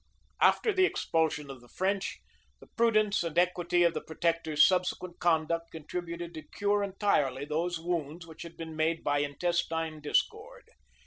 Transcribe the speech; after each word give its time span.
After 0.39 0.73
the 0.73 0.83
expulsion 0.83 1.51
of 1.51 1.61
the 1.61 1.67
French, 1.69 2.17
the 2.59 2.65
prudence 2.65 3.21
and 3.23 3.37
equity 3.37 3.83
of 3.83 3.93
the 3.93 4.01
protector's 4.01 4.65
subsequent 4.67 5.19
conduct 5.19 5.69
contributed 5.69 6.33
to 6.33 6.41
cure 6.41 6.81
entirely 6.83 7.45
those 7.45 7.79
wounds 7.79 8.25
which 8.25 8.41
had 8.41 8.57
been 8.57 8.75
made 8.75 9.03
by 9.03 9.19
intestine 9.19 9.99
discord. 10.01 10.71